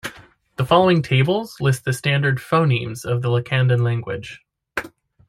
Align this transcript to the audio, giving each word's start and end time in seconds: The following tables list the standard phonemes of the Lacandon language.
The 0.55 0.65
following 0.65 1.03
tables 1.03 1.57
list 1.61 1.85
the 1.85 1.93
standard 1.93 2.39
phonemes 2.39 3.05
of 3.05 3.21
the 3.21 3.27
Lacandon 3.27 3.83
language. 3.83 4.41